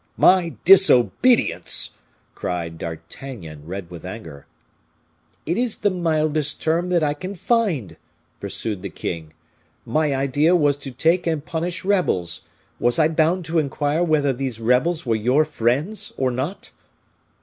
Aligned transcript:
"My 0.17 0.55
disobedience!" 0.65 1.91
cried 2.33 2.79
D'Artagnan, 2.79 3.67
red 3.67 3.91
with 3.91 4.03
anger. 4.03 4.47
"It 5.45 5.57
is 5.59 5.77
the 5.77 5.91
mildest 5.91 6.59
term 6.59 6.89
that 6.89 7.03
I 7.03 7.13
can 7.13 7.35
find," 7.35 7.97
pursued 8.39 8.81
the 8.81 8.89
king. 8.89 9.33
"My 9.85 10.15
idea 10.15 10.55
was 10.55 10.75
to 10.77 10.91
take 10.91 11.27
and 11.27 11.45
punish 11.45 11.85
rebels; 11.85 12.41
was 12.79 12.97
I 12.97 13.09
bound 13.09 13.45
to 13.45 13.59
inquire 13.59 14.03
whether 14.03 14.33
these 14.33 14.59
rebels 14.59 15.05
were 15.05 15.13
your 15.13 15.45
friends 15.45 16.13
or 16.17 16.31
not?" 16.31 16.71